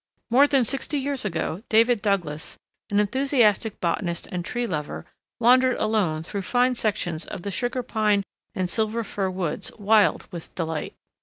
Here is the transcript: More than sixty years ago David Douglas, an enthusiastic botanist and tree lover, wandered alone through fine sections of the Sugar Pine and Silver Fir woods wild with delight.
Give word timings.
More 0.31 0.47
than 0.47 0.63
sixty 0.63 0.97
years 0.97 1.25
ago 1.25 1.61
David 1.69 2.01
Douglas, 2.01 2.57
an 2.89 2.99
enthusiastic 2.99 3.79
botanist 3.79 4.27
and 4.31 4.43
tree 4.43 4.65
lover, 4.65 5.05
wandered 5.39 5.77
alone 5.77 6.23
through 6.23 6.41
fine 6.41 6.73
sections 6.73 7.23
of 7.27 7.43
the 7.43 7.51
Sugar 7.51 7.83
Pine 7.83 8.23
and 8.55 8.67
Silver 8.67 9.03
Fir 9.03 9.29
woods 9.29 9.71
wild 9.77 10.25
with 10.31 10.55
delight. 10.55 10.95